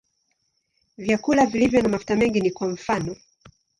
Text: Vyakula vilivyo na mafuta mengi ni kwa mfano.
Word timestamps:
Vyakula 0.97 1.45
vilivyo 1.45 1.81
na 1.81 1.89
mafuta 1.89 2.15
mengi 2.15 2.41
ni 2.41 2.51
kwa 2.51 2.67
mfano. 2.67 3.15